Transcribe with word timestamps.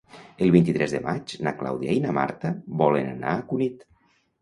El 0.45 0.47
vint-i-tres 0.55 0.95
de 0.95 1.01
maig 1.03 1.35
na 1.49 1.55
Clàudia 1.61 1.99
i 1.99 2.01
na 2.09 2.17
Marta 2.21 2.55
volen 2.83 3.15
anar 3.15 3.39
a 3.39 3.49
Cunit. 3.53 3.91